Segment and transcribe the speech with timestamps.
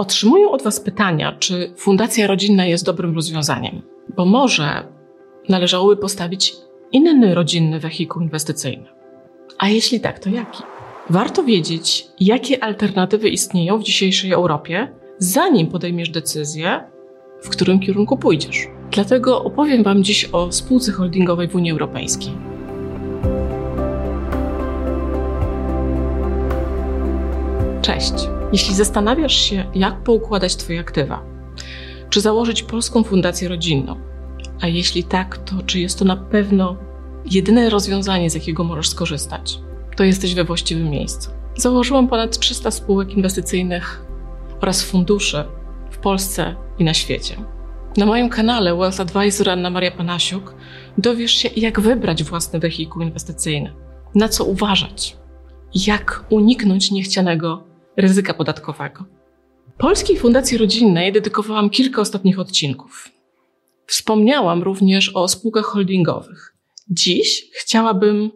[0.00, 3.82] Otrzymuję od Was pytania, czy fundacja rodzinna jest dobrym rozwiązaniem,
[4.16, 4.86] bo może
[5.48, 6.54] należałoby postawić
[6.92, 8.86] inny rodzinny wehikuł inwestycyjny.
[9.58, 10.62] A jeśli tak, to jaki?
[11.10, 16.80] Warto wiedzieć, jakie alternatywy istnieją w dzisiejszej Europie, zanim podejmiesz decyzję,
[17.42, 18.68] w którym kierunku pójdziesz.
[18.90, 22.32] Dlatego opowiem Wam dziś o spółce holdingowej w Unii Europejskiej.
[27.82, 28.37] Cześć.
[28.52, 31.22] Jeśli zastanawiasz się, jak poukładać Twoje aktywa,
[32.10, 33.96] czy założyć polską fundację rodzinną,
[34.60, 36.76] a jeśli tak, to czy jest to na pewno
[37.30, 39.60] jedyne rozwiązanie, z jakiego możesz skorzystać,
[39.96, 41.30] to jesteś we właściwym miejscu.
[41.56, 44.06] Założyłam ponad 300 spółek inwestycyjnych
[44.60, 45.44] oraz funduszy
[45.90, 47.36] w Polsce i na świecie.
[47.96, 50.54] Na moim kanale Wealth Advisor Anna Maria Panasiuk
[50.98, 53.72] dowiesz się, jak wybrać własny wehikuł inwestycyjny,
[54.14, 55.16] na co uważać,
[55.86, 57.67] jak uniknąć niechcianego
[57.98, 59.04] ryzyka podatkowego.
[59.78, 63.08] Polskiej Fundacji Rodzinnej dedykowałam kilka ostatnich odcinków.
[63.86, 66.54] Wspomniałam również o spółkach holdingowych.
[66.90, 68.30] Dziś chciałabym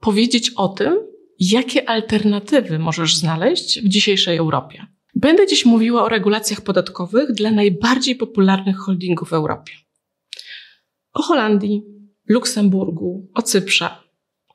[0.00, 0.98] powiedzieć o tym,
[1.38, 4.86] jakie alternatywy możesz znaleźć w dzisiejszej Europie.
[5.14, 9.72] Będę dziś mówiła o regulacjach podatkowych dla najbardziej popularnych holdingów w Europie.
[11.12, 11.82] O Holandii,
[12.28, 14.05] Luksemburgu, o Cyprze.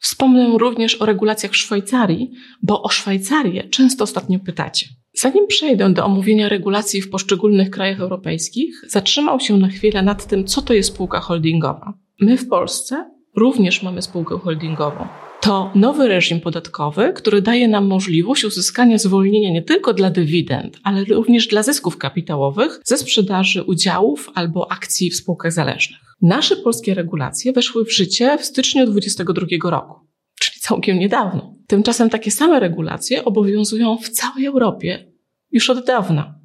[0.02, 2.32] Wspomnę również o regulacjach w Szwajcarii,
[2.64, 4.86] bo o Szwajcarię często ostatnio pytacie.
[5.14, 10.46] Zanim przejdę do omówienia regulacji w poszczególnych krajach europejskich, zatrzymał się na chwilę nad tym,
[10.46, 11.94] co to jest spółka holdingowa.
[12.22, 15.08] My w Polsce również mamy spółkę holdingową.
[15.42, 21.04] To nowy reżim podatkowy, który daje nam możliwość uzyskania zwolnienia nie tylko dla dywidend, ale
[21.04, 26.00] również dla zysków kapitałowych ze sprzedaży udziałów albo akcji w spółkach zależnych.
[26.22, 30.00] Nasze polskie regulacje weszły w życie w styczniu 2022 roku,
[30.40, 31.56] czyli całkiem niedawno.
[31.68, 35.14] Tymczasem takie same regulacje obowiązują w całej Europie
[35.52, 36.40] już od dawna.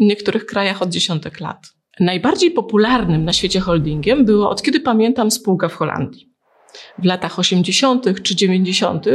[0.00, 1.66] W niektórych krajach od dziesiątek lat.
[2.00, 6.25] Najbardziej popularnym na świecie holdingiem była od kiedy pamiętam spółka w Holandii.
[6.98, 8.22] W latach 80.
[8.22, 9.06] czy 90.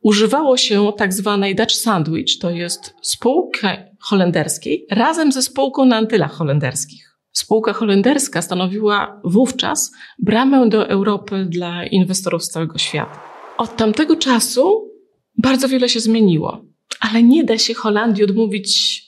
[0.00, 6.32] używało się tak zwanej Dutch Sandwich, to jest spółka holenderskiej razem ze spółką na Antylach
[6.32, 7.18] holenderskich.
[7.32, 13.20] Spółka holenderska stanowiła wówczas bramę do Europy dla inwestorów z całego świata.
[13.58, 14.90] Od tamtego czasu
[15.38, 16.64] bardzo wiele się zmieniło,
[17.00, 19.02] ale nie da się Holandii odmówić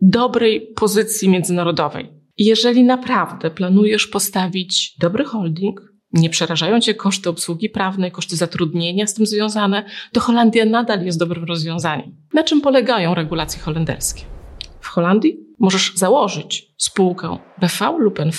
[0.00, 2.08] dobrej pozycji międzynarodowej.
[2.38, 9.14] Jeżeli naprawdę planujesz postawić dobry holding, nie przerażają cię koszty obsługi prawnej, koszty zatrudnienia z
[9.14, 12.16] tym związane, to Holandia nadal jest dobrym rozwiązaniem.
[12.34, 14.22] Na czym polegają regulacje holenderskie?
[14.80, 18.38] W Holandii możesz założyć spółkę BV lub NV.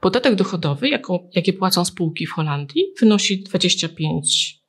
[0.00, 4.61] Podatek dochodowy, jaką, jakie płacą spółki w Holandii, wynosi 25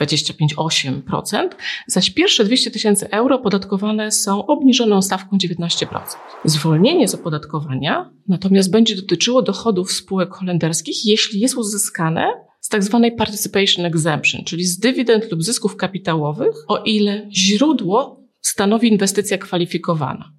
[0.00, 1.48] 25,8%,
[1.86, 5.76] zaś pierwsze 200 tysięcy euro podatkowane są obniżoną stawką 19%.
[6.44, 12.26] Zwolnienie z opodatkowania natomiast będzie dotyczyło dochodów spółek holenderskich, jeśli jest uzyskane
[12.60, 18.88] z tak zwanej participation exemption, czyli z dywidend lub zysków kapitałowych, o ile źródło stanowi
[18.88, 20.32] inwestycja kwalifikowana.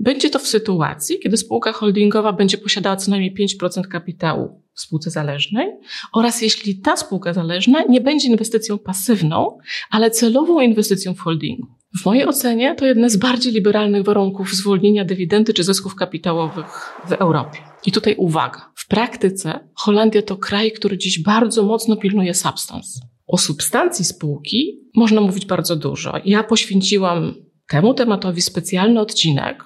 [0.00, 5.10] Będzie to w sytuacji, kiedy spółka holdingowa będzie posiadała co najmniej 5% kapitału w spółce
[5.10, 5.72] zależnej
[6.12, 9.58] oraz jeśli ta spółka zależna nie będzie inwestycją pasywną,
[9.90, 11.66] ale celową inwestycją w holdingu.
[12.00, 17.12] W mojej ocenie to jeden z bardziej liberalnych warunków zwolnienia dywidendy czy zysków kapitałowych w
[17.12, 17.58] Europie.
[17.86, 18.72] I tutaj uwaga.
[18.76, 23.00] W praktyce Holandia to kraj, który dziś bardzo mocno pilnuje substance.
[23.26, 26.14] O substancji spółki można mówić bardzo dużo.
[26.24, 27.34] Ja poświęciłam
[27.68, 29.64] temu tematowi specjalny odcinek,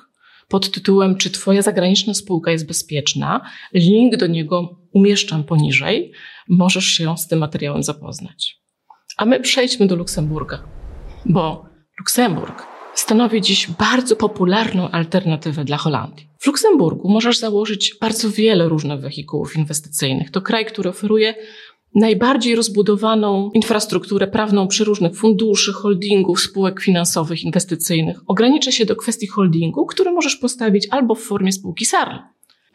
[0.48, 3.40] pod tytułem Czy Twoja zagraniczna spółka jest bezpieczna?
[3.74, 6.12] Link do niego umieszczam poniżej.
[6.48, 8.60] Możesz się z tym materiałem zapoznać.
[9.16, 10.62] A my przejdźmy do Luksemburga,
[11.26, 11.64] bo
[11.98, 16.28] Luksemburg stanowi dziś bardzo popularną alternatywę dla Holandii.
[16.40, 20.30] W Luksemburgu możesz założyć bardzo wiele różnych wehikułów inwestycyjnych.
[20.30, 21.34] To kraj, który oferuje
[21.94, 28.20] najbardziej rozbudowaną infrastrukturę prawną przy różnych funduszy, holdingów, spółek finansowych, inwestycyjnych.
[28.26, 32.18] Ogranicza się do kwestii holdingu, który możesz postawić albo w formie spółki SARL,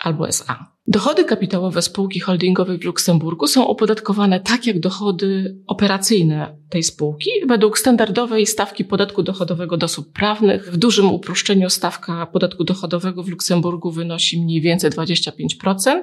[0.04, 0.74] albo SA.
[0.88, 7.80] Dochody kapitałowe spółki holdingowej w Luksemburgu są opodatkowane tak jak dochody operacyjne tej spółki według
[7.80, 10.72] standardowej stawki podatku dochodowego do osób prawnych.
[10.72, 16.02] W dużym uproszczeniu stawka podatku dochodowego w Luksemburgu wynosi mniej więcej 25%.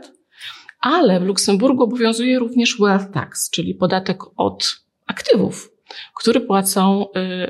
[0.80, 4.76] Ale w Luksemburgu obowiązuje również wealth tax, czyli podatek od
[5.06, 5.69] aktywów,
[6.16, 7.06] który płacą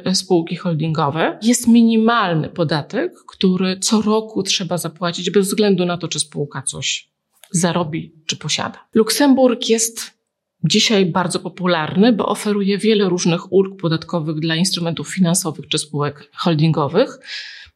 [0.06, 1.38] y, spółki holdingowe.
[1.42, 7.10] Jest minimalny podatek, który co roku trzeba zapłacić bez względu na to, czy spółka coś
[7.50, 8.78] zarobi czy posiada.
[8.94, 10.20] Luksemburg jest
[10.64, 17.18] dzisiaj bardzo popularny, bo oferuje wiele różnych ulg podatkowych dla instrumentów finansowych czy spółek holdingowych.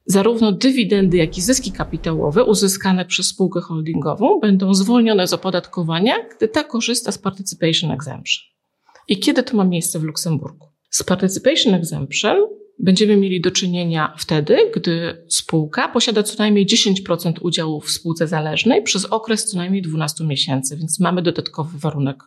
[0.07, 6.49] zarówno dywidendy, jak i zyski kapitałowe uzyskane przez spółkę holdingową będą zwolnione z opodatkowania, gdy
[6.49, 8.54] ta korzysta z Participation Exemption.
[9.09, 10.67] I kiedy to ma miejsce w Luksemburgu?
[10.91, 12.37] Z Participation Exemption
[12.79, 18.83] będziemy mieli do czynienia wtedy, gdy spółka posiada co najmniej 10% udziałów w spółce zależnej
[18.83, 22.25] przez okres co najmniej 12 miesięcy, więc mamy dodatkowy warunek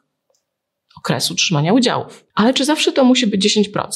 [0.97, 2.25] okresu trzymania udziałów.
[2.35, 3.89] Ale czy zawsze to musi być 10%?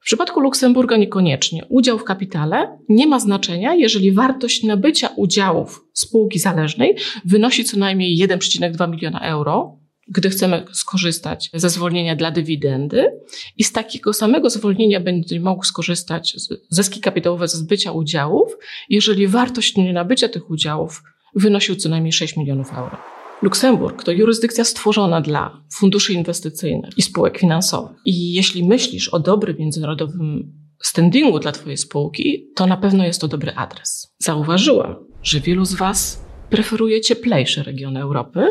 [0.00, 1.64] W przypadku Luksemburga niekoniecznie.
[1.68, 8.28] Udział w kapitale nie ma znaczenia, jeżeli wartość nabycia udziałów spółki zależnej wynosi co najmniej
[8.28, 9.78] 1,2 miliona euro,
[10.12, 13.10] gdy chcemy skorzystać ze zwolnienia dla dywidendy
[13.56, 16.36] i z takiego samego zwolnienia będzie mógł skorzystać
[16.70, 18.56] zyski kapitałowe ze zbycia udziałów,
[18.88, 21.02] jeżeli wartość nabycia tych udziałów
[21.34, 22.96] wynosił co najmniej 6 milionów euro.
[23.42, 27.96] Luksemburg to jurysdykcja stworzona dla funduszy inwestycyjnych i spółek finansowych.
[28.04, 33.28] I jeśli myślisz o dobrym międzynarodowym standingu dla Twojej spółki, to na pewno jest to
[33.28, 34.14] dobry adres.
[34.18, 38.48] Zauważyłam, że wielu z Was preferuje cieplejsze regiony Europy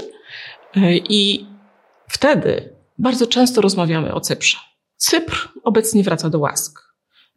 [1.10, 1.46] i
[2.10, 4.58] wtedy bardzo często rozmawiamy o Cyprze.
[4.98, 6.80] Cypr obecnie wraca do łask.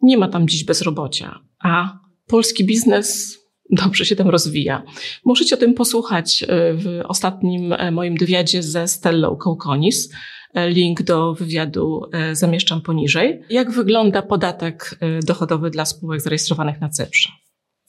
[0.02, 3.38] Nie ma tam dziś bezrobocia, a polski biznes
[3.70, 4.82] dobrze się tam rozwija.
[5.24, 10.12] Możecie o tym posłuchać e, w ostatnim e, moim wywiadzie ze Stellą Kołkonis.
[10.54, 12.02] E, link do wywiadu
[12.32, 13.40] zamieszczam poniżej.
[13.50, 17.28] Jak wygląda podatek dochodowy dla spółek zarejestrowanych na Cyprze?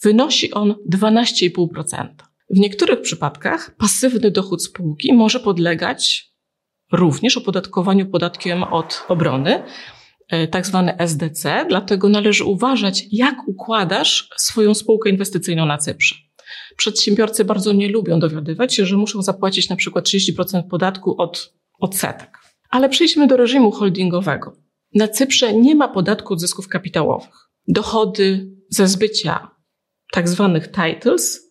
[0.04, 2.08] Wynosi on 12,5%.
[2.50, 6.32] W niektórych przypadkach pasywny dochód spółki może podlegać
[6.92, 9.64] również opodatkowaniu podatkiem od obrony,
[10.28, 16.16] E, tak zwane SDC, dlatego należy uważać, jak układasz swoją spółkę inwestycyjną na Cyprze.
[16.78, 22.38] Przedsiębiorcy bardzo nie lubią dowiadywać się, że muszą zapłacić na przykład 30% podatku od odsetek.
[22.70, 24.58] Ale przejdźmy do reżimu holdingowego.
[24.94, 27.50] Na Cyprze nie ma podatku od zysków kapitałowych.
[27.68, 29.52] Dochody ze zbycia
[30.12, 31.45] tak zwanych titles,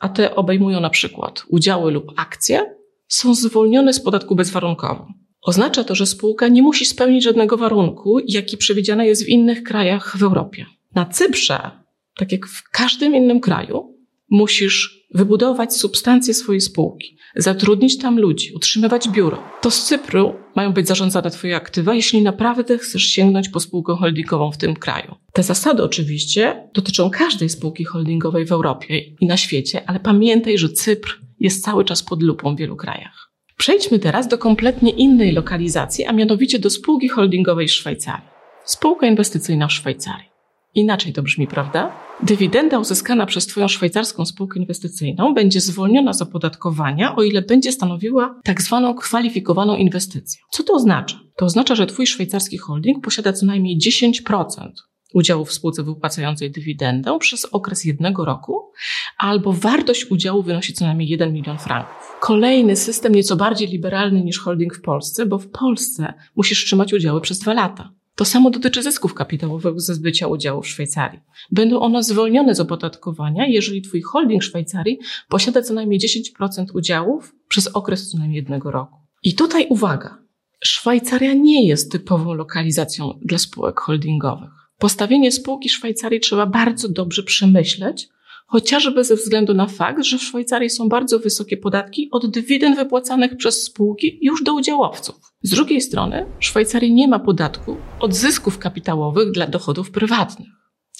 [0.00, 2.76] a te obejmują na przykład udziały lub akcje,
[3.08, 5.06] są zwolnione z podatku bezwarunkowo.
[5.42, 10.16] Oznacza to, że spółka nie musi spełnić żadnego warunku, jaki przewidziany jest w innych krajach
[10.18, 10.66] w Europie.
[10.94, 11.70] Na Cyprze,
[12.16, 13.96] tak jak w każdym innym kraju,
[14.30, 19.42] musisz wybudować substancję swojej spółki, zatrudnić tam ludzi, utrzymywać biuro.
[19.60, 24.52] To z Cypru mają być zarządzane Twoje aktywa, jeśli naprawdę chcesz sięgnąć po spółkę holdingową
[24.52, 25.14] w tym kraju.
[25.32, 30.68] Te zasady oczywiście dotyczą każdej spółki holdingowej w Europie i na świecie, ale pamiętaj, że
[30.68, 33.30] Cypr jest cały czas pod lupą w wielu krajach.
[33.56, 38.28] Przejdźmy teraz do kompletnie innej lokalizacji, a mianowicie do spółki holdingowej w Szwajcarii.
[38.64, 40.35] Spółka inwestycyjna w Szwajcarii.
[40.76, 41.92] Inaczej to brzmi, prawda?
[42.22, 48.40] Dywidenda uzyskana przez Twoją szwajcarską spółkę inwestycyjną będzie zwolniona z opodatkowania, o ile będzie stanowiła
[48.44, 50.40] tak zwaną kwalifikowaną inwestycję.
[50.50, 51.20] Co to oznacza?
[51.36, 54.70] To oznacza, że Twój szwajcarski holding posiada co najmniej 10%
[55.14, 58.72] udziału w spółce wypłacającej dywidendę przez okres jednego roku,
[59.18, 62.16] albo wartość udziału wynosi co najmniej 1 milion franków.
[62.20, 67.20] Kolejny system nieco bardziej liberalny niż holding w Polsce, bo w Polsce musisz trzymać udziały
[67.20, 67.92] przez dwa lata.
[68.16, 71.20] To samo dotyczy zysków kapitałowych ze zbycia udziału w Szwajcarii.
[71.52, 74.98] Będą one zwolnione z opodatkowania, jeżeli Twój holding Szwajcarii
[75.28, 76.00] posiada co najmniej
[76.40, 78.96] 10% udziałów przez okres co najmniej jednego roku.
[79.22, 80.18] I tutaj uwaga.
[80.64, 84.50] Szwajcaria nie jest typową lokalizacją dla spółek holdingowych.
[84.78, 88.08] Postawienie spółki Szwajcarii trzeba bardzo dobrze przemyśleć,
[88.46, 93.36] chociażby ze względu na fakt, że w Szwajcarii są bardzo wysokie podatki od dywidend wypłacanych
[93.36, 95.16] przez spółki już do udziałowców.
[95.42, 100.48] Z drugiej strony, w Szwajcarii nie ma podatku od zysków kapitałowych dla dochodów prywatnych.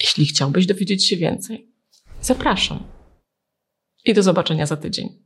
[0.01, 1.73] Jeśli chciałbyś dowiedzieć się więcej,
[2.21, 2.79] zapraszam.
[4.05, 5.26] I do zobaczenia za tydzień.